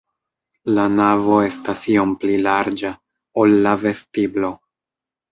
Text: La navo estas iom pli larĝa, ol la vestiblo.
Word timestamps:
La 0.77 0.83
navo 0.93 1.35
estas 1.47 1.83
iom 1.95 2.15
pli 2.23 2.39
larĝa, 2.45 2.91
ol 3.43 3.53
la 3.67 3.75
vestiblo. 3.83 4.51